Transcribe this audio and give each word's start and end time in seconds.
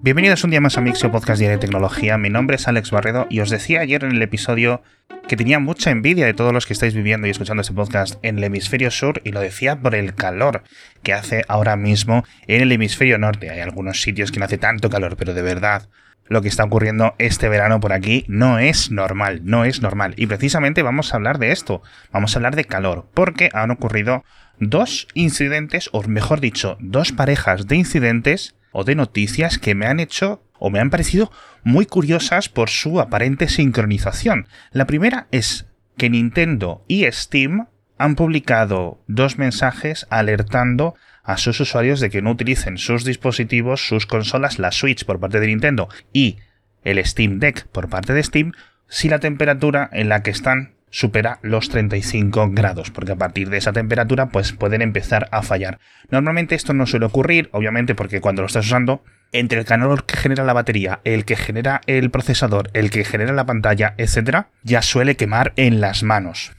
Bienvenidos 0.00 0.44
un 0.44 0.50
día 0.50 0.60
más 0.60 0.78
a 0.78 0.80
Mixio 0.80 1.10
Podcast 1.10 1.40
Diario 1.40 1.58
de 1.58 1.60
Tecnología. 1.60 2.16
Mi 2.18 2.30
nombre 2.30 2.54
es 2.54 2.68
Alex 2.68 2.92
Barredo 2.92 3.26
y 3.30 3.40
os 3.40 3.50
decía 3.50 3.80
ayer 3.80 4.04
en 4.04 4.12
el 4.12 4.22
episodio 4.22 4.80
que 5.26 5.36
tenía 5.36 5.58
mucha 5.58 5.90
envidia 5.90 6.24
de 6.24 6.34
todos 6.34 6.52
los 6.52 6.66
que 6.66 6.72
estáis 6.72 6.94
viviendo 6.94 7.26
y 7.26 7.30
escuchando 7.30 7.62
este 7.62 7.74
podcast 7.74 8.14
en 8.22 8.38
el 8.38 8.44
hemisferio 8.44 8.92
sur 8.92 9.20
y 9.24 9.32
lo 9.32 9.40
decía 9.40 9.80
por 9.80 9.96
el 9.96 10.14
calor 10.14 10.62
que 11.02 11.14
hace 11.14 11.44
ahora 11.48 11.74
mismo 11.74 12.24
en 12.46 12.62
el 12.62 12.70
hemisferio 12.70 13.18
norte. 13.18 13.50
Hay 13.50 13.58
algunos 13.58 14.00
sitios 14.00 14.30
que 14.30 14.38
no 14.38 14.44
hace 14.44 14.56
tanto 14.56 14.88
calor, 14.88 15.16
pero 15.16 15.34
de 15.34 15.42
verdad 15.42 15.88
lo 16.28 16.42
que 16.42 16.48
está 16.48 16.62
ocurriendo 16.62 17.16
este 17.18 17.48
verano 17.48 17.80
por 17.80 17.92
aquí 17.92 18.24
no 18.28 18.60
es 18.60 18.92
normal, 18.92 19.40
no 19.42 19.64
es 19.64 19.82
normal. 19.82 20.14
Y 20.16 20.28
precisamente 20.28 20.82
vamos 20.82 21.12
a 21.12 21.16
hablar 21.16 21.38
de 21.38 21.50
esto, 21.50 21.82
vamos 22.12 22.34
a 22.34 22.38
hablar 22.38 22.54
de 22.54 22.64
calor, 22.64 23.08
porque 23.14 23.50
han 23.52 23.72
ocurrido 23.72 24.24
dos 24.60 25.08
incidentes, 25.14 25.90
o 25.92 26.02
mejor 26.04 26.40
dicho, 26.40 26.76
dos 26.80 27.10
parejas 27.10 27.66
de 27.66 27.76
incidentes 27.76 28.54
o 28.72 28.84
de 28.84 28.94
noticias 28.94 29.58
que 29.58 29.74
me 29.74 29.86
han 29.86 30.00
hecho 30.00 30.42
o 30.58 30.70
me 30.70 30.80
han 30.80 30.90
parecido 30.90 31.30
muy 31.62 31.86
curiosas 31.86 32.48
por 32.48 32.70
su 32.70 33.00
aparente 33.00 33.48
sincronización. 33.48 34.48
La 34.72 34.86
primera 34.86 35.28
es 35.30 35.66
que 35.96 36.10
Nintendo 36.10 36.84
y 36.88 37.04
Steam 37.10 37.68
han 37.98 38.14
publicado 38.14 39.02
dos 39.06 39.38
mensajes 39.38 40.06
alertando 40.10 40.94
a 41.22 41.36
sus 41.36 41.60
usuarios 41.60 42.00
de 42.00 42.10
que 42.10 42.22
no 42.22 42.30
utilicen 42.30 42.78
sus 42.78 43.04
dispositivos, 43.04 43.86
sus 43.86 44.06
consolas, 44.06 44.58
la 44.58 44.72
Switch 44.72 45.04
por 45.04 45.20
parte 45.20 45.40
de 45.40 45.48
Nintendo 45.48 45.88
y 46.12 46.38
el 46.84 47.04
Steam 47.04 47.38
Deck 47.38 47.66
por 47.68 47.90
parte 47.90 48.14
de 48.14 48.22
Steam, 48.22 48.52
si 48.88 49.08
la 49.08 49.18
temperatura 49.18 49.90
en 49.92 50.08
la 50.08 50.22
que 50.22 50.30
están 50.30 50.77
supera 50.90 51.38
los 51.42 51.68
35 51.68 52.50
grados, 52.52 52.90
porque 52.90 53.12
a 53.12 53.16
partir 53.16 53.50
de 53.50 53.58
esa 53.58 53.72
temperatura 53.72 54.28
pues 54.28 54.52
pueden 54.52 54.82
empezar 54.82 55.28
a 55.32 55.42
fallar. 55.42 55.78
Normalmente 56.10 56.54
esto 56.54 56.74
no 56.74 56.86
suele 56.86 57.06
ocurrir, 57.06 57.48
obviamente 57.52 57.94
porque 57.94 58.20
cuando 58.20 58.42
lo 58.42 58.46
estás 58.46 58.66
usando, 58.66 59.02
entre 59.32 59.58
el 59.60 59.64
calor 59.64 60.04
que 60.04 60.16
genera 60.16 60.44
la 60.44 60.52
batería, 60.52 61.00
el 61.04 61.24
que 61.24 61.36
genera 61.36 61.80
el 61.86 62.10
procesador, 62.10 62.70
el 62.72 62.90
que 62.90 63.04
genera 63.04 63.32
la 63.32 63.46
pantalla, 63.46 63.94
etcétera, 63.98 64.48
ya 64.62 64.82
suele 64.82 65.16
quemar 65.16 65.52
en 65.56 65.80
las 65.80 66.02
manos. 66.02 66.52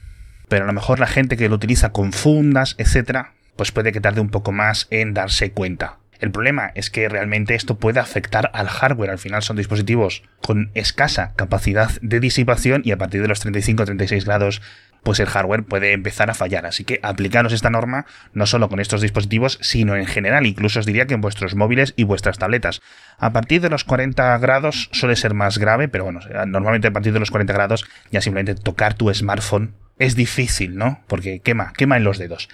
Pero 0.48 0.64
a 0.64 0.66
lo 0.66 0.72
mejor 0.72 1.00
la 1.00 1.06
gente 1.06 1.36
que 1.36 1.48
lo 1.48 1.54
utiliza 1.54 1.92
con 1.92 2.12
fundas, 2.12 2.74
etcétera, 2.78 3.34
pues 3.56 3.72
puede 3.72 3.92
que 3.92 4.00
tarde 4.00 4.20
un 4.20 4.30
poco 4.30 4.52
más 4.52 4.86
en 4.90 5.14
darse 5.14 5.52
cuenta. 5.52 5.99
El 6.20 6.30
problema 6.30 6.70
es 6.74 6.90
que 6.90 7.08
realmente 7.08 7.54
esto 7.54 7.78
puede 7.78 7.98
afectar 7.98 8.50
al 8.52 8.68
hardware. 8.68 9.10
Al 9.10 9.18
final 9.18 9.42
son 9.42 9.56
dispositivos 9.56 10.22
con 10.42 10.70
escasa 10.74 11.32
capacidad 11.34 11.90
de 12.02 12.20
disipación 12.20 12.82
y 12.84 12.92
a 12.92 12.98
partir 12.98 13.22
de 13.22 13.28
los 13.28 13.44
35-36 13.44 14.24
grados 14.24 14.60
pues 15.02 15.18
el 15.18 15.26
hardware 15.26 15.64
puede 15.64 15.92
empezar 15.92 16.30
a 16.30 16.34
fallar. 16.34 16.66
Así 16.66 16.84
que 16.84 17.00
aplicaros 17.02 17.52
esta 17.52 17.70
norma 17.70 18.04
no 18.34 18.46
solo 18.46 18.68
con 18.68 18.80
estos 18.80 19.00
dispositivos, 19.00 19.58
sino 19.62 19.96
en 19.96 20.06
general, 20.06 20.46
incluso 20.46 20.80
os 20.80 20.86
diría 20.86 21.06
que 21.06 21.14
en 21.14 21.22
vuestros 21.22 21.54
móviles 21.54 21.94
y 21.96 22.04
vuestras 22.04 22.38
tabletas. 22.38 22.82
A 23.18 23.32
partir 23.32 23.62
de 23.62 23.70
los 23.70 23.84
40 23.84 24.36
grados 24.38 24.90
suele 24.92 25.16
ser 25.16 25.32
más 25.32 25.56
grave, 25.56 25.88
pero 25.88 26.04
bueno, 26.04 26.20
normalmente 26.46 26.88
a 26.88 26.92
partir 26.92 27.14
de 27.14 27.20
los 27.20 27.30
40 27.30 27.52
grados 27.52 27.86
ya 28.10 28.20
simplemente 28.20 28.60
tocar 28.60 28.94
tu 28.94 29.12
smartphone 29.12 29.74
es 29.98 30.16
difícil, 30.16 30.76
¿no? 30.76 31.00
Porque 31.06 31.40
quema, 31.40 31.72
quema 31.74 31.96
en 31.96 32.04
los 32.04 32.18
dedos. 32.18 32.48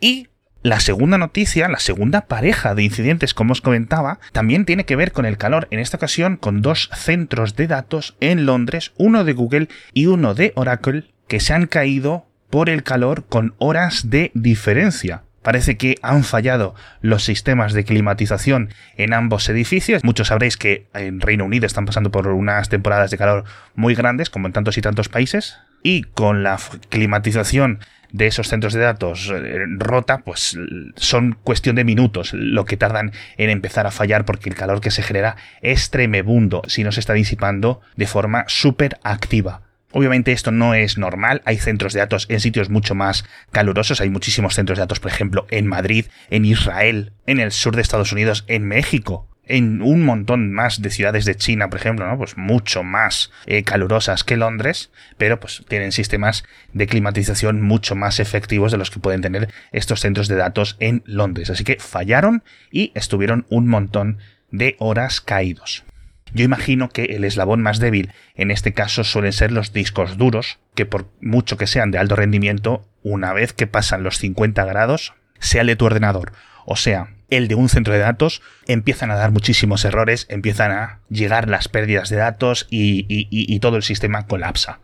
Y 0.00 0.28
la 0.62 0.80
segunda 0.80 1.16
noticia, 1.16 1.68
la 1.68 1.78
segunda 1.78 2.22
pareja 2.22 2.74
de 2.74 2.82
incidentes, 2.82 3.32
como 3.32 3.52
os 3.52 3.62
comentaba, 3.62 4.18
también 4.32 4.66
tiene 4.66 4.84
que 4.84 4.96
ver 4.96 5.12
con 5.12 5.24
el 5.24 5.38
calor, 5.38 5.68
en 5.70 5.78
esta 5.78 5.96
ocasión 5.96 6.36
con 6.36 6.60
dos 6.60 6.90
centros 6.94 7.56
de 7.56 7.66
datos 7.66 8.16
en 8.20 8.44
Londres, 8.44 8.92
uno 8.98 9.24
de 9.24 9.32
Google 9.32 9.68
y 9.94 10.06
uno 10.06 10.34
de 10.34 10.52
Oracle, 10.56 11.04
que 11.28 11.40
se 11.40 11.54
han 11.54 11.66
caído 11.66 12.26
por 12.50 12.68
el 12.68 12.82
calor 12.82 13.24
con 13.26 13.54
horas 13.58 14.10
de 14.10 14.32
diferencia. 14.34 15.22
Parece 15.42 15.78
que 15.78 15.96
han 16.02 16.24
fallado 16.24 16.74
los 17.00 17.24
sistemas 17.24 17.72
de 17.72 17.84
climatización 17.84 18.68
en 18.98 19.14
ambos 19.14 19.48
edificios. 19.48 20.04
Muchos 20.04 20.28
sabréis 20.28 20.58
que 20.58 20.88
en 20.92 21.20
Reino 21.20 21.46
Unido 21.46 21.64
están 21.64 21.86
pasando 21.86 22.10
por 22.10 22.28
unas 22.28 22.68
temporadas 22.68 23.10
de 23.10 23.16
calor 23.16 23.44
muy 23.74 23.94
grandes, 23.94 24.28
como 24.28 24.46
en 24.46 24.52
tantos 24.52 24.76
y 24.76 24.82
tantos 24.82 25.08
países. 25.08 25.56
Y 25.82 26.02
con 26.02 26.42
la 26.42 26.58
climatización 26.88 27.80
de 28.12 28.26
esos 28.26 28.48
centros 28.48 28.72
de 28.72 28.80
datos 28.80 29.32
eh, 29.32 29.64
rota, 29.78 30.18
pues 30.18 30.58
son 30.96 31.38
cuestión 31.44 31.76
de 31.76 31.84
minutos 31.84 32.32
lo 32.32 32.64
que 32.64 32.76
tardan 32.76 33.12
en 33.36 33.50
empezar 33.50 33.86
a 33.86 33.90
fallar 33.90 34.24
porque 34.24 34.48
el 34.48 34.56
calor 34.56 34.80
que 34.80 34.90
se 34.90 35.02
genera 35.02 35.36
es 35.62 35.90
tremebundo 35.90 36.62
si 36.66 36.84
no 36.84 36.92
se 36.92 37.00
está 37.00 37.12
disipando 37.12 37.80
de 37.96 38.06
forma 38.06 38.44
súper 38.48 38.98
activa. 39.02 39.62
Obviamente 39.92 40.30
esto 40.30 40.52
no 40.52 40.74
es 40.74 40.98
normal, 40.98 41.42
hay 41.44 41.58
centros 41.58 41.92
de 41.92 42.00
datos 42.00 42.26
en 42.28 42.38
sitios 42.38 42.70
mucho 42.70 42.94
más 42.94 43.24
calurosos, 43.50 44.00
hay 44.00 44.08
muchísimos 44.08 44.54
centros 44.54 44.78
de 44.78 44.82
datos, 44.82 45.00
por 45.00 45.10
ejemplo, 45.10 45.46
en 45.50 45.66
Madrid, 45.66 46.06
en 46.30 46.44
Israel, 46.44 47.12
en 47.26 47.40
el 47.40 47.50
sur 47.50 47.74
de 47.74 47.82
Estados 47.82 48.12
Unidos, 48.12 48.44
en 48.46 48.68
México, 48.68 49.29
en 49.50 49.82
un 49.82 50.04
montón 50.04 50.52
más 50.52 50.80
de 50.80 50.90
ciudades 50.90 51.24
de 51.24 51.34
China, 51.34 51.68
por 51.68 51.80
ejemplo, 51.80 52.06
¿no? 52.06 52.16
Pues 52.16 52.36
mucho 52.36 52.82
más 52.82 53.30
eh, 53.46 53.62
calurosas 53.64 54.24
que 54.24 54.36
Londres, 54.36 54.90
pero 55.18 55.40
pues 55.40 55.64
tienen 55.68 55.92
sistemas 55.92 56.44
de 56.72 56.86
climatización 56.86 57.60
mucho 57.60 57.96
más 57.96 58.20
efectivos 58.20 58.72
de 58.72 58.78
los 58.78 58.90
que 58.90 59.00
pueden 59.00 59.20
tener 59.20 59.52
estos 59.72 60.00
centros 60.00 60.28
de 60.28 60.36
datos 60.36 60.76
en 60.80 61.02
Londres. 61.04 61.50
Así 61.50 61.64
que 61.64 61.76
fallaron 61.78 62.44
y 62.70 62.92
estuvieron 62.94 63.46
un 63.50 63.66
montón 63.66 64.18
de 64.50 64.76
horas 64.78 65.20
caídos. 65.20 65.84
Yo 66.32 66.44
imagino 66.44 66.88
que 66.88 67.04
el 67.16 67.24
eslabón 67.24 67.60
más 67.60 67.80
débil 67.80 68.12
en 68.36 68.52
este 68.52 68.72
caso 68.72 69.02
suelen 69.02 69.32
ser 69.32 69.50
los 69.50 69.72
discos 69.72 70.16
duros, 70.16 70.60
que 70.76 70.86
por 70.86 71.10
mucho 71.20 71.56
que 71.56 71.66
sean 71.66 71.90
de 71.90 71.98
alto 71.98 72.14
rendimiento, 72.14 72.88
una 73.02 73.32
vez 73.32 73.52
que 73.52 73.66
pasan 73.66 74.04
los 74.04 74.18
50 74.18 74.64
grados, 74.64 75.14
sea 75.40 75.62
el 75.62 75.76
tu 75.76 75.86
ordenador 75.86 76.32
o 76.66 76.76
sea 76.76 77.08
el 77.30 77.48
de 77.48 77.54
un 77.54 77.68
centro 77.68 77.92
de 77.92 78.00
datos, 78.00 78.42
empiezan 78.66 79.10
a 79.10 79.16
dar 79.16 79.30
muchísimos 79.30 79.84
errores, 79.84 80.26
empiezan 80.28 80.72
a 80.72 81.00
llegar 81.08 81.48
las 81.48 81.68
pérdidas 81.68 82.10
de 82.10 82.16
datos 82.16 82.66
y, 82.70 83.58
todo 83.60 83.76
el 83.76 83.82
sistema 83.82 84.26
colapsa. 84.26 84.80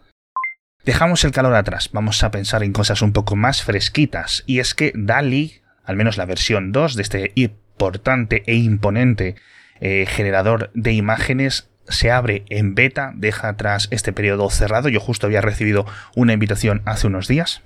Dejamos 0.84 1.25
el 1.25 1.33
calor 1.33 1.55
atrás, 1.55 1.91
vamos 1.93 2.23
a 2.23 2.31
pensar 2.31 2.62
en 2.62 2.73
cosas 2.73 3.03
un 3.03 3.12
poco 3.12 3.37
más 3.37 3.62
fresquitas, 3.62 4.45
y 4.47 4.61
es 4.61 4.75
que 4.75 4.93
DALI, 4.95 5.62
al 5.84 5.97
menos 5.97 6.17
la 6.17 6.27
versión 6.27 6.73
2 6.73 6.95
de 6.95 7.03
este 7.03 7.33
importante 7.34 8.43
e 8.47 8.55
imponente 8.55 9.37
eh, 9.81 10.07
generador 10.09 10.71
de 10.75 10.93
imágenes, 10.93 11.69
se 11.89 12.11
abre 12.11 12.45
en 12.49 12.75
beta, 12.75 13.13
deja 13.15 13.49
atrás 13.49 13.89
este 13.91 14.13
periodo 14.13 14.51
cerrado. 14.51 14.89
Yo 14.89 14.99
justo 14.99 15.27
había 15.27 15.41
recibido 15.41 15.87
una 16.17 16.33
invitación 16.33 16.83
hace 16.84 17.07
unos 17.07 17.28
días 17.28 17.63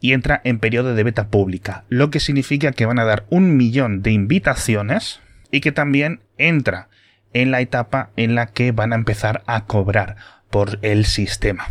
y 0.00 0.12
entra 0.12 0.40
en 0.44 0.58
periodo 0.58 0.94
de 0.94 1.02
beta 1.02 1.28
pública, 1.28 1.84
lo 1.88 2.10
que 2.10 2.20
significa 2.20 2.72
que 2.72 2.86
van 2.86 2.98
a 2.98 3.04
dar 3.04 3.26
un 3.30 3.56
millón 3.56 4.02
de 4.02 4.12
invitaciones 4.12 5.20
y 5.50 5.60
que 5.60 5.72
también 5.72 6.20
entra 6.36 6.88
en 7.32 7.50
la 7.50 7.60
etapa 7.60 8.10
en 8.16 8.34
la 8.34 8.46
que 8.46 8.72
van 8.72 8.92
a 8.92 8.96
empezar 8.96 9.42
a 9.46 9.64
cobrar 9.64 10.16
por 10.50 10.78
el 10.82 11.04
sistema. 11.04 11.68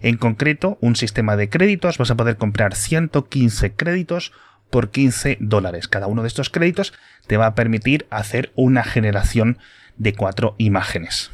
En 0.00 0.16
concreto, 0.16 0.78
un 0.80 0.96
sistema 0.96 1.36
de 1.36 1.48
créditos, 1.48 1.98
vas 1.98 2.10
a 2.10 2.16
poder 2.16 2.36
comprar 2.36 2.74
115 2.74 3.72
créditos 3.72 4.32
por 4.70 4.90
15 4.90 5.38
dólares. 5.40 5.88
Cada 5.88 6.06
uno 6.06 6.22
de 6.22 6.28
estos 6.28 6.50
créditos 6.50 6.92
te 7.26 7.36
va 7.36 7.46
a 7.46 7.54
permitir 7.54 8.06
hacer 8.10 8.52
una 8.54 8.84
generación 8.84 9.58
de 9.96 10.14
cuatro 10.14 10.56
imágenes. 10.58 11.30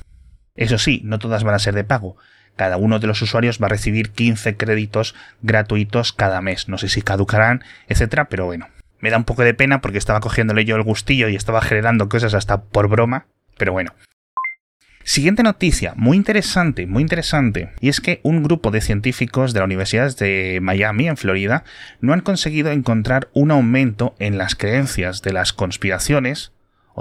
Eso 0.55 0.79
sí, 0.79 1.01
no 1.05 1.19
todas 1.19 1.43
van 1.43 1.55
a 1.55 1.59
ser 1.59 1.75
de 1.75 1.85
pago 1.85 2.17
cada 2.57 2.77
uno 2.77 2.99
de 2.99 3.07
los 3.07 3.23
usuarios 3.23 3.59
va 3.61 3.67
a 3.67 3.71
recibir 3.71 4.11
15 4.11 4.57
créditos 4.57 5.15
gratuitos 5.43 6.13
cada 6.13 6.41
mes. 6.41 6.69
No 6.69 6.79
sé 6.79 6.89
si 6.89 7.03
caducarán, 7.03 7.65
etcétera, 7.89 8.29
pero 8.29 8.47
bueno. 8.47 8.69
Me 8.99 9.11
da 9.11 9.17
un 9.17 9.25
poco 9.25 9.43
de 9.43 9.55
pena 9.55 9.81
porque 9.81 9.99
estaba 9.99 10.21
cogiéndole 10.21 10.65
yo 10.65 10.77
el 10.77 10.83
gustillo 10.83 11.29
y 11.29 11.37
estaba 11.37 11.63
generando 11.63 12.09
cosas 12.09 12.35
hasta 12.35 12.63
por 12.65 12.89
broma, 12.89 13.27
pero 13.57 13.73
bueno. 13.73 13.95
Siguiente 15.03 15.43
noticia, 15.43 15.95
muy 15.97 16.17
interesante, 16.19 16.87
muy 16.87 17.03
interesante, 17.03 17.73
y 17.81 17.89
es 17.89 18.03
que 18.03 18.21
un 18.23 18.43
grupo 18.43 18.71
de 18.71 18.83
científicos 18.83 19.55
de 19.55 19.61
la 19.61 19.65
Universidad 19.65 20.15
de 20.15 20.61
Miami, 20.61 21.09
en 21.09 21.17
Florida, 21.17 21.65
no 22.01 22.13
han 22.13 22.21
conseguido 22.21 22.71
encontrar 22.71 23.29
un 23.33 23.51
aumento 23.51 24.15
en 24.19 24.37
las 24.37 24.55
creencias 24.55 25.23
de 25.23 25.33
las 25.33 25.55
conspiraciones 25.55 26.53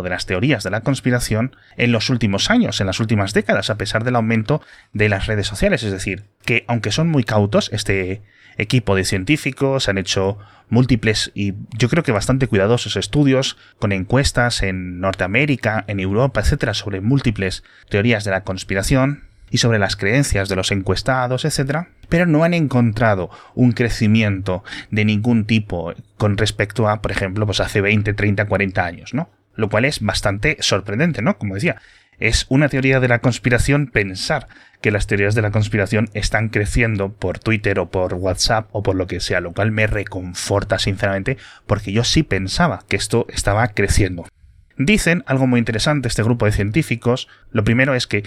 de 0.03 0.09
las 0.09 0.25
teorías 0.25 0.63
de 0.63 0.69
la 0.69 0.81
conspiración 0.81 1.55
en 1.77 1.91
los 1.91 2.09
últimos 2.09 2.49
años, 2.49 2.79
en 2.81 2.87
las 2.87 2.99
últimas 2.99 3.33
décadas, 3.33 3.69
a 3.69 3.77
pesar 3.77 4.03
del 4.03 4.15
aumento 4.15 4.61
de 4.93 5.09
las 5.09 5.27
redes 5.27 5.47
sociales. 5.47 5.83
Es 5.83 5.91
decir, 5.91 6.23
que 6.45 6.65
aunque 6.67 6.91
son 6.91 7.09
muy 7.09 7.23
cautos, 7.23 7.69
este 7.73 8.21
equipo 8.57 8.95
de 8.95 9.05
científicos 9.05 9.89
han 9.89 9.97
hecho 9.97 10.37
múltiples 10.69 11.31
y 11.33 11.53
yo 11.77 11.89
creo 11.89 12.03
que 12.03 12.11
bastante 12.11 12.47
cuidadosos 12.47 12.95
estudios 12.95 13.57
con 13.79 13.91
encuestas 13.91 14.61
en 14.61 14.99
Norteamérica, 14.99 15.85
en 15.87 15.99
Europa, 15.99 16.41
etcétera, 16.41 16.73
sobre 16.73 17.01
múltiples 17.01 17.63
teorías 17.89 18.23
de 18.23 18.31
la 18.31 18.43
conspiración 18.43 19.23
y 19.49 19.57
sobre 19.57 19.79
las 19.79 19.95
creencias 19.95 20.49
de 20.49 20.55
los 20.55 20.71
encuestados, 20.71 21.45
etcétera, 21.45 21.89
pero 22.07 22.25
no 22.25 22.43
han 22.43 22.53
encontrado 22.53 23.29
un 23.55 23.71
crecimiento 23.71 24.63
de 24.91 25.05
ningún 25.05 25.45
tipo 25.45 25.93
con 26.17 26.37
respecto 26.37 26.87
a, 26.87 27.01
por 27.01 27.11
ejemplo, 27.11 27.45
pues 27.45 27.59
hace 27.59 27.81
20, 27.81 28.13
30, 28.13 28.45
40 28.45 28.85
años, 28.85 29.13
¿no? 29.13 29.29
Lo 29.59 29.69
cual 29.69 29.85
es 29.85 29.99
bastante 29.99 30.57
sorprendente, 30.61 31.21
¿no? 31.21 31.37
Como 31.37 31.55
decía, 31.55 31.81
es 32.17 32.45
una 32.49 32.69
teoría 32.69 32.99
de 32.99 33.07
la 33.07 33.19
conspiración 33.19 33.87
pensar 33.87 34.47
que 34.81 34.91
las 34.91 35.07
teorías 35.07 35.35
de 35.35 35.41
la 35.41 35.51
conspiración 35.51 36.09
están 36.13 36.49
creciendo 36.49 37.11
por 37.11 37.39
Twitter 37.39 37.79
o 37.79 37.89
por 37.89 38.13
WhatsApp 38.13 38.69
o 38.71 38.83
por 38.83 38.95
lo 38.95 39.07
que 39.07 39.19
sea, 39.19 39.41
lo 39.41 39.51
cual 39.53 39.71
me 39.71 39.87
reconforta 39.87 40.79
sinceramente 40.79 41.37
porque 41.67 41.91
yo 41.91 42.03
sí 42.03 42.23
pensaba 42.23 42.83
que 42.87 42.95
esto 42.95 43.25
estaba 43.29 43.67
creciendo. 43.69 44.25
Dicen 44.77 45.23
algo 45.27 45.45
muy 45.45 45.59
interesante 45.59 46.07
este 46.07 46.23
grupo 46.23 46.45
de 46.45 46.53
científicos. 46.53 47.27
Lo 47.51 47.65
primero 47.65 47.95
es 47.95 48.07
que 48.07 48.23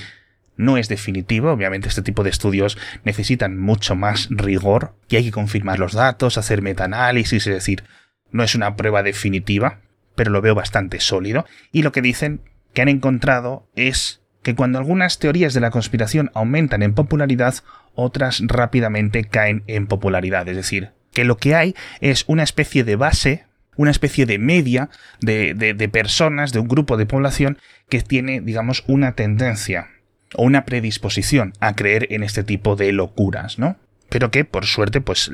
no 0.57 0.77
es 0.77 0.89
definitivo, 0.91 1.51
obviamente 1.51 1.89
este 1.89 2.03
tipo 2.03 2.23
de 2.25 2.31
estudios 2.31 2.77
necesitan 3.05 3.59
mucho 3.59 3.97
más 3.97 4.29
rigor 4.31 4.95
y 5.09 5.17
hay 5.17 5.25
que 5.25 5.33
confirmar 5.33 5.79
los 5.79 5.95
datos, 5.95 6.37
hacer 6.37 6.61
metaanálisis, 6.61 7.47
es 7.47 7.55
decir, 7.55 7.85
no 8.33 8.43
es 8.43 8.55
una 8.55 8.77
prueba 8.77 9.03
definitiva, 9.03 9.81
pero 10.15 10.31
lo 10.31 10.41
veo 10.41 10.55
bastante 10.55 11.01
sólido. 11.01 11.45
Y 11.71 11.83
lo 11.83 11.93
que 11.93 12.03
dicen 12.03 12.41
que 12.75 12.83
han 12.83 12.89
encontrado 12.89 13.69
es 13.75 14.23
que 14.43 14.55
cuando 14.55 14.79
algunas 14.79 15.19
teorías 15.19 15.55
de 15.55 15.61
la 15.61 15.71
conspiración 15.71 16.31
aumentan 16.35 16.83
en 16.83 16.95
popularidad, 16.95 17.55
otras 17.95 18.43
rápidamente 18.45 19.25
caen 19.25 19.63
en 19.67 19.87
popularidad. 19.87 20.49
Es 20.49 20.57
decir, 20.57 20.91
que 21.13 21.25
lo 21.25 21.37
que 21.37 21.55
hay 21.55 21.75
es 22.01 22.25
una 22.27 22.43
especie 22.43 22.85
de 22.85 22.97
base, 22.97 23.45
una 23.77 23.91
especie 23.91 24.27
de 24.27 24.39
media 24.39 24.91
de, 25.21 25.55
de, 25.55 25.89
personas, 25.89 26.53
de 26.53 26.59
un 26.59 26.69
grupo 26.69 26.97
de 26.97 27.07
población 27.07 27.59
que 27.89 28.01
tiene, 28.03 28.41
digamos, 28.41 28.85
una 28.87 29.13
tendencia 29.13 29.89
o 30.35 30.43
una 30.45 30.65
predisposición 30.65 31.53
a 31.61 31.75
creer 31.75 32.09
en 32.11 32.23
este 32.23 32.43
tipo 32.43 32.77
de 32.77 32.93
locuras, 32.93 33.59
¿no? 33.59 33.77
Pero 34.09 34.31
que, 34.31 34.45
por 34.45 34.67
suerte, 34.67 35.01
pues 35.01 35.31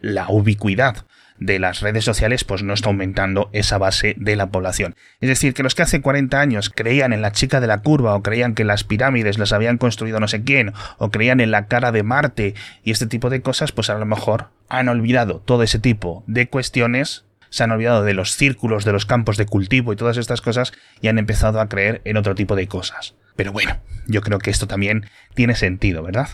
la 0.00 0.28
ubicuidad 0.28 1.04
de 1.44 1.58
las 1.58 1.80
redes 1.80 2.04
sociales 2.04 2.44
pues 2.44 2.62
no 2.62 2.74
está 2.74 2.88
aumentando 2.88 3.50
esa 3.52 3.78
base 3.78 4.14
de 4.18 4.36
la 4.36 4.50
población. 4.50 4.94
Es 5.20 5.28
decir, 5.28 5.54
que 5.54 5.62
los 5.62 5.74
que 5.74 5.82
hace 5.82 6.00
40 6.00 6.40
años 6.40 6.70
creían 6.70 7.12
en 7.12 7.22
la 7.22 7.32
chica 7.32 7.60
de 7.60 7.66
la 7.66 7.78
curva 7.78 8.14
o 8.14 8.22
creían 8.22 8.54
que 8.54 8.64
las 8.64 8.84
pirámides 8.84 9.38
las 9.38 9.52
habían 9.52 9.78
construido 9.78 10.20
no 10.20 10.28
sé 10.28 10.42
quién 10.42 10.72
o 10.98 11.10
creían 11.10 11.40
en 11.40 11.50
la 11.50 11.66
cara 11.66 11.92
de 11.92 12.02
Marte 12.02 12.54
y 12.82 12.90
este 12.90 13.06
tipo 13.06 13.30
de 13.30 13.42
cosas, 13.42 13.72
pues 13.72 13.90
a 13.90 13.98
lo 13.98 14.06
mejor 14.06 14.50
han 14.68 14.88
olvidado 14.88 15.40
todo 15.40 15.62
ese 15.62 15.78
tipo 15.78 16.24
de 16.26 16.48
cuestiones 16.48 17.24
se 17.52 17.64
han 17.64 17.70
olvidado 17.70 18.02
de 18.02 18.14
los 18.14 18.34
círculos, 18.34 18.86
de 18.86 18.92
los 18.92 19.04
campos 19.04 19.36
de 19.36 19.44
cultivo 19.44 19.92
y 19.92 19.96
todas 19.96 20.16
estas 20.16 20.40
cosas 20.40 20.72
y 21.02 21.08
han 21.08 21.18
empezado 21.18 21.60
a 21.60 21.68
creer 21.68 22.00
en 22.06 22.16
otro 22.16 22.34
tipo 22.34 22.56
de 22.56 22.66
cosas. 22.66 23.14
Pero 23.36 23.52
bueno, 23.52 23.76
yo 24.06 24.22
creo 24.22 24.38
que 24.38 24.50
esto 24.50 24.66
también 24.66 25.06
tiene 25.34 25.54
sentido, 25.54 26.02
¿verdad? 26.02 26.28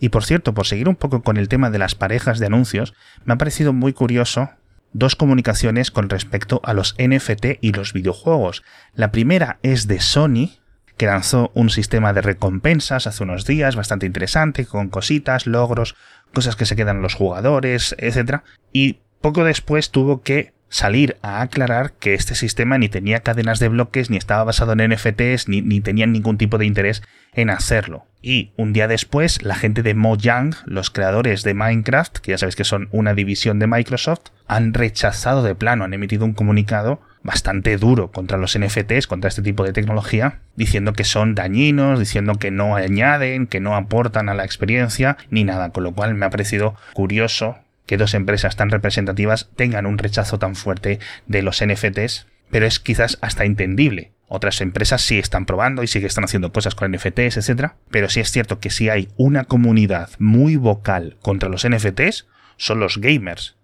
Y 0.00 0.10
por 0.10 0.24
cierto, 0.24 0.54
por 0.54 0.66
seguir 0.66 0.88
un 0.88 0.96
poco 0.96 1.22
con 1.22 1.36
el 1.36 1.48
tema 1.48 1.70
de 1.70 1.78
las 1.78 1.94
parejas 1.94 2.38
de 2.38 2.46
anuncios, 2.46 2.94
me 3.24 3.34
ha 3.34 3.38
parecido 3.38 3.72
muy 3.72 3.92
curioso 3.92 4.50
dos 4.92 5.16
comunicaciones 5.16 5.90
con 5.90 6.08
respecto 6.08 6.60
a 6.64 6.72
los 6.72 6.94
NFT 6.98 7.58
y 7.60 7.72
los 7.72 7.92
videojuegos. 7.92 8.62
La 8.94 9.10
primera 9.10 9.58
es 9.62 9.86
de 9.86 10.00
Sony, 10.00 10.58
que 10.96 11.06
lanzó 11.06 11.50
un 11.54 11.70
sistema 11.70 12.12
de 12.12 12.22
recompensas 12.22 13.06
hace 13.06 13.22
unos 13.22 13.44
días 13.44 13.76
bastante 13.76 14.06
interesante, 14.06 14.66
con 14.66 14.88
cositas, 14.88 15.46
logros, 15.46 15.94
cosas 16.34 16.56
que 16.56 16.66
se 16.66 16.76
quedan 16.76 17.02
los 17.02 17.14
jugadores, 17.14 17.94
etc. 17.98 18.42
Y 18.72 18.98
poco 19.20 19.44
después 19.44 19.90
tuvo 19.90 20.22
que 20.22 20.52
salir 20.68 21.16
a 21.22 21.40
aclarar 21.40 21.92
que 21.92 22.14
este 22.14 22.34
sistema 22.34 22.78
ni 22.78 22.88
tenía 22.88 23.20
cadenas 23.20 23.58
de 23.58 23.68
bloques, 23.68 24.10
ni 24.10 24.16
estaba 24.16 24.44
basado 24.44 24.72
en 24.72 24.92
NFTs, 24.92 25.48
ni, 25.48 25.62
ni 25.62 25.80
tenían 25.80 26.12
ningún 26.12 26.38
tipo 26.38 26.58
de 26.58 26.66
interés 26.66 27.02
en 27.34 27.50
hacerlo. 27.50 28.06
Y 28.20 28.52
un 28.56 28.72
día 28.72 28.88
después, 28.88 29.42
la 29.42 29.54
gente 29.54 29.82
de 29.82 29.94
Mojang, 29.94 30.54
los 30.64 30.90
creadores 30.90 31.44
de 31.44 31.54
Minecraft, 31.54 32.18
que 32.18 32.32
ya 32.32 32.38
sabéis 32.38 32.56
que 32.56 32.64
son 32.64 32.88
una 32.90 33.14
división 33.14 33.58
de 33.58 33.68
Microsoft, 33.68 34.30
han 34.46 34.74
rechazado 34.74 35.42
de 35.42 35.54
plano, 35.54 35.84
han 35.84 35.94
emitido 35.94 36.24
un 36.24 36.34
comunicado 36.34 37.00
bastante 37.22 37.76
duro 37.76 38.10
contra 38.10 38.38
los 38.38 38.58
NFTs, 38.58 39.06
contra 39.06 39.28
este 39.28 39.42
tipo 39.42 39.64
de 39.64 39.72
tecnología, 39.72 40.40
diciendo 40.56 40.92
que 40.92 41.04
son 41.04 41.34
dañinos, 41.34 41.98
diciendo 41.98 42.34
que 42.34 42.50
no 42.50 42.74
añaden, 42.76 43.46
que 43.46 43.60
no 43.60 43.76
aportan 43.76 44.28
a 44.28 44.34
la 44.34 44.44
experiencia, 44.44 45.16
ni 45.30 45.44
nada, 45.44 45.70
con 45.70 45.84
lo 45.84 45.92
cual 45.92 46.14
me 46.14 46.26
ha 46.26 46.30
parecido 46.30 46.74
curioso 46.94 47.56
que 47.88 47.96
dos 47.96 48.14
empresas 48.14 48.54
tan 48.54 48.70
representativas 48.70 49.48
tengan 49.56 49.86
un 49.86 49.98
rechazo 49.98 50.38
tan 50.38 50.54
fuerte 50.54 51.00
de 51.26 51.42
los 51.42 51.64
NFTs, 51.64 52.26
pero 52.50 52.66
es 52.66 52.78
quizás 52.78 53.18
hasta 53.22 53.44
entendible. 53.44 54.12
Otras 54.28 54.60
empresas 54.60 55.00
sí 55.00 55.18
están 55.18 55.46
probando 55.46 55.82
y 55.82 55.86
sí 55.86 56.00
que 56.00 56.06
están 56.06 56.24
haciendo 56.24 56.52
cosas 56.52 56.74
con 56.74 56.92
NFTs, 56.92 57.38
etc. 57.38 57.72
Pero 57.90 58.10
sí 58.10 58.20
es 58.20 58.30
cierto 58.30 58.60
que 58.60 58.68
si 58.68 58.90
hay 58.90 59.08
una 59.16 59.44
comunidad 59.44 60.10
muy 60.18 60.56
vocal 60.56 61.16
contra 61.22 61.48
los 61.48 61.66
NFTs, 61.66 62.26
son 62.58 62.78
los 62.78 62.98
gamers. 62.98 63.56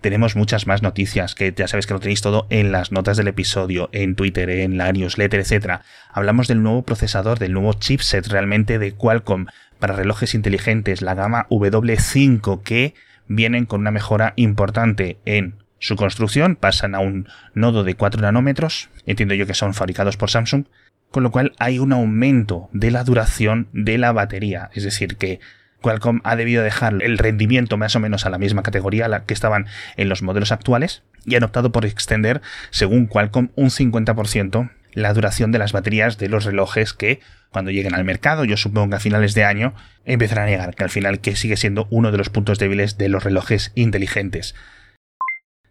Tenemos 0.00 0.34
muchas 0.34 0.66
más 0.66 0.82
noticias 0.82 1.34
que 1.34 1.52
ya 1.54 1.68
sabéis 1.68 1.86
que 1.86 1.94
lo 1.94 2.00
tenéis 2.00 2.22
todo 2.22 2.46
en 2.48 2.72
las 2.72 2.90
notas 2.90 3.18
del 3.18 3.28
episodio, 3.28 3.90
en 3.92 4.14
Twitter, 4.14 4.48
en 4.48 4.78
la 4.78 4.92
newsletter, 4.92 5.40
etc. 5.40 5.80
Hablamos 6.10 6.48
del 6.48 6.62
nuevo 6.62 6.82
procesador, 6.82 7.38
del 7.38 7.52
nuevo 7.52 7.74
chipset 7.74 8.26
realmente 8.28 8.78
de 8.78 8.92
Qualcomm 8.92 9.46
para 9.78 9.94
relojes 9.94 10.34
inteligentes, 10.34 11.02
la 11.02 11.14
gama 11.14 11.46
W5 11.50 12.62
que 12.62 12.94
vienen 13.28 13.66
con 13.66 13.80
una 13.80 13.90
mejora 13.90 14.32
importante 14.36 15.18
en 15.24 15.54
su 15.78 15.96
construcción, 15.96 16.56
pasan 16.56 16.94
a 16.94 17.00
un 17.00 17.28
nodo 17.54 17.84
de 17.84 17.94
4 17.94 18.22
nanómetros, 18.22 18.88
entiendo 19.04 19.34
yo 19.34 19.46
que 19.46 19.54
son 19.54 19.74
fabricados 19.74 20.16
por 20.16 20.30
Samsung, 20.30 20.64
con 21.10 21.22
lo 21.22 21.30
cual 21.30 21.52
hay 21.58 21.78
un 21.78 21.92
aumento 21.92 22.68
de 22.72 22.90
la 22.90 23.04
duración 23.04 23.68
de 23.72 23.98
la 23.98 24.12
batería, 24.12 24.70
es 24.74 24.84
decir, 24.84 25.16
que 25.16 25.40
Qualcomm 25.80 26.20
ha 26.24 26.36
debido 26.36 26.62
dejar 26.62 27.02
el 27.02 27.18
rendimiento 27.18 27.76
más 27.76 27.94
o 27.94 28.00
menos 28.00 28.26
a 28.26 28.30
la 28.30 28.38
misma 28.38 28.62
categoría 28.62 29.04
a 29.04 29.08
la 29.08 29.24
que 29.24 29.34
estaban 29.34 29.66
en 29.96 30.08
los 30.08 30.22
modelos 30.22 30.50
actuales 30.50 31.02
y 31.24 31.36
han 31.36 31.44
optado 31.44 31.70
por 31.70 31.84
extender, 31.84 32.40
según 32.70 33.06
Qualcomm, 33.06 33.50
un 33.54 33.66
50% 33.66 34.70
la 34.96 35.12
duración 35.12 35.52
de 35.52 35.58
las 35.58 35.72
baterías 35.72 36.16
de 36.16 36.30
los 36.30 36.44
relojes 36.44 36.94
que 36.94 37.20
cuando 37.50 37.70
lleguen 37.70 37.94
al 37.94 38.04
mercado, 38.04 38.44
yo 38.44 38.56
supongo 38.56 38.88
que 38.90 38.96
a 38.96 39.00
finales 39.00 39.34
de 39.34 39.44
año, 39.44 39.74
empezarán 40.06 40.48
a 40.48 40.50
llegar, 40.50 40.74
que 40.74 40.84
al 40.84 40.90
final 40.90 41.20
que 41.20 41.36
sigue 41.36 41.58
siendo 41.58 41.86
uno 41.90 42.10
de 42.12 42.18
los 42.18 42.30
puntos 42.30 42.58
débiles 42.58 42.96
de 42.96 43.10
los 43.10 43.22
relojes 43.22 43.72
inteligentes. 43.74 44.54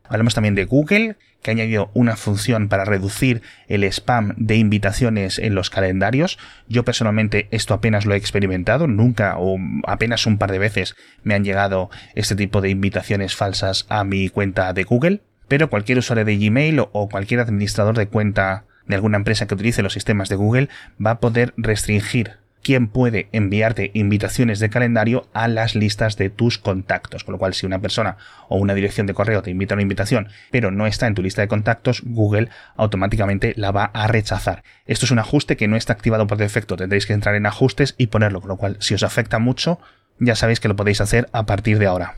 Hablamos 0.07 0.36
también 0.36 0.54
de 0.54 0.66
Google, 0.66 1.16
que 1.42 1.50
ha 1.50 1.54
añadido 1.54 1.89
una 1.95 2.16
función 2.16 2.69
para 2.69 2.86
reducir 2.86 3.42
el 3.68 3.83
spam 3.83 4.36
de 4.38 4.57
invitaciones 4.57 5.39
en 5.39 5.56
los 5.56 5.72
calendarios. 5.72 6.38
Yo 6.68 6.86
personalmente 6.86 7.48
esto 7.50 7.74
apenas 7.74 8.06
lo 8.06 8.13
he 8.13 8.18
experimentado, 8.18 8.86
nunca 8.86 9.38
o 9.39 9.57
apenas 9.88 10.27
un 10.27 10.38
par 10.38 10.51
de 10.51 10.60
veces 10.60 10.95
me 11.24 11.33
han 11.33 11.44
llegado 11.44 11.89
este 12.13 12.36
tipo 12.36 12.62
de 12.62 12.69
invitaciones 12.69 13.36
falsas 13.36 13.88
a 13.89 14.04
mi 14.04 14.30
cuenta 14.30 14.72
de 14.74 14.83
Google, 14.83 15.22
pero 15.48 15.72
cualquier 15.72 15.98
usuario 15.98 16.25
de 16.25 16.38
Gmail 16.38 16.80
o 16.80 17.10
cualquier 17.10 17.39
administrador 17.39 17.98
de 17.98 18.07
cuenta 18.07 18.66
de 18.87 18.95
alguna 18.95 19.17
empresa 19.17 19.47
que 19.47 19.55
utilice 19.55 19.83
los 19.83 19.93
sistemas 19.93 20.29
de 20.29 20.35
Google 20.35 20.69
va 21.03 21.11
a 21.11 21.19
poder 21.19 21.53
restringir 21.57 22.37
quién 22.65 22.87
puede 22.87 23.29
enviarte 23.31 23.91
invitaciones 23.93 24.59
de 24.59 24.71
calendario 24.71 25.27
a 25.33 25.47
las 25.47 25.75
listas 25.75 26.17
de 26.17 26.31
tus 26.31 26.57
contactos. 26.57 27.23
Con 27.23 27.33
lo 27.33 27.37
cual, 27.37 27.53
si 27.53 27.67
una 27.67 27.77
persona 27.77 28.17
o 28.49 28.57
una 28.57 28.73
dirección 28.73 29.05
de 29.05 29.13
correo 29.13 29.43
te 29.43 29.51
invita 29.51 29.75
a 29.75 29.77
una 29.77 29.83
invitación, 29.83 30.29
pero 30.49 30.71
no 30.71 30.87
está 30.87 31.05
en 31.05 31.13
tu 31.13 31.21
lista 31.21 31.43
de 31.43 31.47
contactos, 31.47 32.01
Google 32.03 32.49
automáticamente 32.75 33.53
la 33.55 33.71
va 33.71 33.91
a 33.93 34.07
rechazar. 34.07 34.63
Esto 34.88 35.05
es 35.05 35.11
un 35.11 35.19
ajuste 35.19 35.57
que 35.57 35.67
no 35.67 35.75
está 35.75 35.93
activado 35.93 36.25
por 36.25 36.39
defecto. 36.39 36.75
Tendréis 36.75 37.05
que 37.05 37.13
entrar 37.13 37.36
en 37.36 37.45
ajustes 37.45 37.93
y 38.00 38.07
ponerlo. 38.07 38.41
Con 38.41 38.50
lo 38.50 38.57
cual, 38.57 38.77
si 38.79 38.95
os 38.95 39.03
afecta 39.03 39.38
mucho, 39.38 39.79
ya 40.17 40.36
sabéis 40.36 40.60
que 40.60 40.67
lo 40.67 40.75
podéis 40.75 41.01
hacer 41.01 41.29
a 41.33 41.45
partir 41.45 41.77
de 41.77 41.86
ahora. 41.86 42.15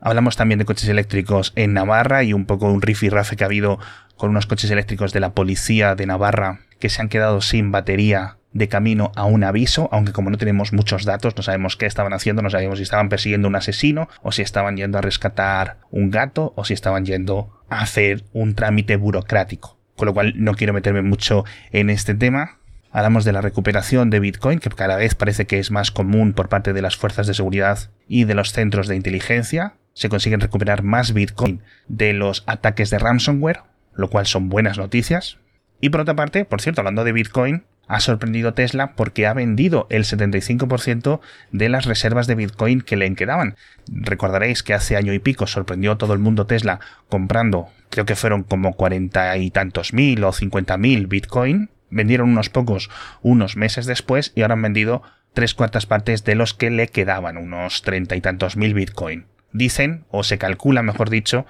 Hablamos 0.00 0.36
también 0.36 0.58
de 0.58 0.66
coches 0.66 0.88
eléctricos 0.88 1.52
en 1.56 1.72
Navarra 1.72 2.22
y 2.24 2.32
un 2.32 2.44
poco 2.44 2.70
un 2.70 2.82
rifirrafe 2.82 3.36
que 3.36 3.44
ha 3.44 3.46
habido 3.46 3.78
con 4.16 4.30
unos 4.30 4.46
coches 4.46 4.70
eléctricos 4.70 5.12
de 5.12 5.20
la 5.20 5.34
policía 5.34 5.94
de 5.94 6.06
Navarra 6.06 6.60
que 6.78 6.88
se 6.88 7.00
han 7.00 7.08
quedado 7.08 7.40
sin 7.40 7.72
batería 7.72 8.36
de 8.54 8.68
camino 8.68 9.12
a 9.16 9.24
un 9.24 9.44
aviso, 9.44 9.88
aunque 9.92 10.12
como 10.12 10.30
no 10.30 10.38
tenemos 10.38 10.72
muchos 10.72 11.04
datos, 11.04 11.36
no 11.36 11.42
sabemos 11.42 11.76
qué 11.76 11.86
estaban 11.86 12.12
haciendo, 12.12 12.40
no 12.40 12.50
sabemos 12.50 12.78
si 12.78 12.84
estaban 12.84 13.08
persiguiendo 13.08 13.48
un 13.48 13.56
asesino, 13.56 14.08
o 14.22 14.32
si 14.32 14.42
estaban 14.42 14.76
yendo 14.76 14.96
a 14.96 15.00
rescatar 15.00 15.78
un 15.90 16.10
gato, 16.10 16.54
o 16.56 16.64
si 16.64 16.72
estaban 16.72 17.04
yendo 17.04 17.50
a 17.68 17.80
hacer 17.80 18.24
un 18.32 18.54
trámite 18.54 18.96
burocrático. 18.96 19.76
Con 19.96 20.06
lo 20.06 20.14
cual 20.14 20.34
no 20.36 20.54
quiero 20.54 20.72
meterme 20.72 21.02
mucho 21.02 21.44
en 21.72 21.90
este 21.90 22.14
tema. 22.14 22.58
Hablamos 22.92 23.24
de 23.24 23.32
la 23.32 23.40
recuperación 23.40 24.08
de 24.10 24.20
Bitcoin, 24.20 24.60
que 24.60 24.70
cada 24.70 24.96
vez 24.96 25.16
parece 25.16 25.46
que 25.46 25.58
es 25.58 25.72
más 25.72 25.90
común 25.90 26.32
por 26.32 26.48
parte 26.48 26.72
de 26.72 26.82
las 26.82 26.96
fuerzas 26.96 27.26
de 27.26 27.34
seguridad 27.34 27.90
y 28.06 28.24
de 28.24 28.34
los 28.34 28.52
centros 28.52 28.86
de 28.86 28.94
inteligencia. 28.94 29.74
Se 29.94 30.08
consiguen 30.08 30.40
recuperar 30.40 30.84
más 30.84 31.12
Bitcoin 31.12 31.60
de 31.88 32.12
los 32.12 32.44
ataques 32.46 32.90
de 32.90 32.98
ransomware, 33.00 33.62
lo 33.94 34.08
cual 34.08 34.26
son 34.26 34.48
buenas 34.48 34.78
noticias. 34.78 35.38
Y 35.80 35.90
por 35.90 36.00
otra 36.00 36.16
parte, 36.16 36.44
por 36.44 36.60
cierto, 36.60 36.80
hablando 36.80 37.04
de 37.04 37.12
Bitcoin, 37.12 37.64
ha 37.86 38.00
sorprendido 38.00 38.54
Tesla 38.54 38.94
porque 38.94 39.26
ha 39.26 39.34
vendido 39.34 39.86
el 39.90 40.04
75% 40.04 41.20
de 41.52 41.68
las 41.68 41.84
reservas 41.84 42.26
de 42.26 42.34
Bitcoin 42.34 42.80
que 42.80 42.96
le 42.96 43.12
quedaban. 43.14 43.56
Recordaréis 43.88 44.62
que 44.62 44.74
hace 44.74 44.96
año 44.96 45.12
y 45.12 45.18
pico 45.18 45.46
sorprendió 45.46 45.92
a 45.92 45.98
todo 45.98 46.14
el 46.14 46.18
mundo 46.18 46.46
Tesla 46.46 46.80
comprando, 47.08 47.68
creo 47.90 48.06
que 48.06 48.16
fueron 48.16 48.42
como 48.42 48.74
cuarenta 48.74 49.36
y 49.36 49.50
tantos 49.50 49.92
mil 49.92 50.24
o 50.24 50.32
cincuenta 50.32 50.78
mil 50.78 51.06
Bitcoin. 51.06 51.70
Vendieron 51.90 52.30
unos 52.30 52.48
pocos 52.48 52.90
unos 53.22 53.56
meses 53.56 53.86
después 53.86 54.32
y 54.34 54.42
ahora 54.42 54.54
han 54.54 54.62
vendido 54.62 55.02
tres 55.32 55.54
cuartas 55.54 55.86
partes 55.86 56.24
de 56.24 56.34
los 56.34 56.54
que 56.54 56.70
le 56.70 56.88
quedaban, 56.88 57.36
unos 57.36 57.82
treinta 57.82 58.16
y 58.16 58.20
tantos 58.20 58.56
mil 58.56 58.72
Bitcoin. 58.74 59.26
Dicen, 59.52 60.04
o 60.08 60.24
se 60.24 60.38
calcula 60.38 60.82
mejor 60.82 61.10
dicho, 61.10 61.46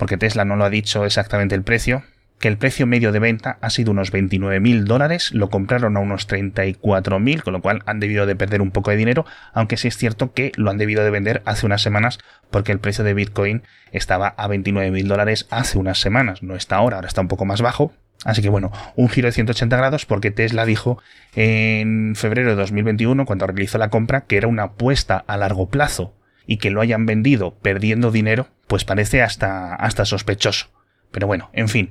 porque 0.00 0.16
Tesla 0.16 0.46
no 0.46 0.56
lo 0.56 0.64
ha 0.64 0.70
dicho 0.70 1.04
exactamente 1.04 1.54
el 1.54 1.62
precio, 1.62 2.04
que 2.38 2.48
el 2.48 2.56
precio 2.56 2.86
medio 2.86 3.12
de 3.12 3.18
venta 3.18 3.58
ha 3.60 3.68
sido 3.68 3.90
unos 3.90 4.14
29.000 4.14 4.84
dólares, 4.84 5.30
lo 5.32 5.50
compraron 5.50 5.94
a 5.94 6.00
unos 6.00 6.26
34.000, 6.26 7.42
con 7.42 7.52
lo 7.52 7.60
cual 7.60 7.82
han 7.84 8.00
debido 8.00 8.24
de 8.24 8.34
perder 8.34 8.62
un 8.62 8.70
poco 8.70 8.90
de 8.90 8.96
dinero, 8.96 9.26
aunque 9.52 9.76
sí 9.76 9.88
es 9.88 9.98
cierto 9.98 10.32
que 10.32 10.52
lo 10.56 10.70
han 10.70 10.78
debido 10.78 11.04
de 11.04 11.10
vender 11.10 11.42
hace 11.44 11.66
unas 11.66 11.82
semanas 11.82 12.18
porque 12.50 12.72
el 12.72 12.78
precio 12.78 13.04
de 13.04 13.12
Bitcoin 13.12 13.62
estaba 13.92 14.28
a 14.28 14.48
29.000 14.48 15.06
dólares 15.06 15.46
hace 15.50 15.76
unas 15.76 16.00
semanas, 16.00 16.42
no 16.42 16.56
está 16.56 16.76
ahora, 16.76 16.96
ahora 16.96 17.08
está 17.08 17.20
un 17.20 17.28
poco 17.28 17.44
más 17.44 17.60
bajo, 17.60 17.92
Así 18.24 18.40
que 18.42 18.50
bueno, 18.50 18.70
un 18.96 19.08
giro 19.10 19.28
de 19.28 19.32
180 19.32 19.76
grados 19.76 20.06
porque 20.06 20.30
Tesla 20.30 20.66
dijo 20.66 20.98
en 21.34 22.14
febrero 22.16 22.50
de 22.50 22.56
2021, 22.56 23.24
cuando 23.26 23.46
realizó 23.46 23.76
la 23.76 23.88
compra, 23.88 24.22
que 24.22 24.36
era 24.38 24.46
una 24.46 24.64
apuesta 24.64 25.24
a 25.26 25.38
largo 25.38 25.68
plazo 25.68 26.14
y 26.50 26.56
que 26.56 26.70
lo 26.70 26.80
hayan 26.80 27.06
vendido 27.06 27.54
perdiendo 27.62 28.10
dinero, 28.10 28.48
pues 28.66 28.84
parece 28.84 29.22
hasta, 29.22 29.76
hasta 29.76 30.04
sospechoso. 30.04 30.66
Pero 31.12 31.28
bueno, 31.28 31.48
en 31.52 31.68
fin, 31.68 31.90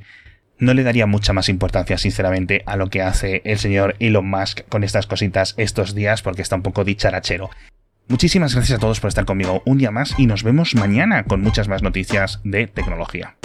no 0.58 0.74
le 0.74 0.84
daría 0.84 1.06
mucha 1.06 1.32
más 1.32 1.48
importancia, 1.48 1.98
sinceramente, 1.98 2.62
a 2.66 2.75
lo 2.75 2.89
que 2.89 3.01
hace 3.01 3.42
el 3.46 3.58
señor 3.58 3.96
Elon 4.00 4.30
Musk 4.30 4.68
con 4.68 4.84
estas 4.84 5.08
cositas 5.08 5.54
estos 5.56 5.96
días 5.96 6.22
porque 6.22 6.42
está 6.42 6.58
un 6.58 6.62
poco 6.62 6.84
dicharachero. 6.84 7.50
Muchísimas 8.10 8.54
gracias 8.54 8.78
a 8.78 8.82
todos 8.82 9.00
por 9.00 9.08
estar 9.08 9.24
conmigo 9.24 9.63
un 9.66 9.78
día 9.78 9.92
más 9.92 10.13
y 10.18 10.25
nos 10.25 10.44
vemos 10.44 10.75
mañana 10.75 11.24
con 11.24 11.42
muchas 11.42 11.70
más 11.70 11.82
noticias 11.82 12.42
de 12.44 12.68
tecnología. 12.68 13.38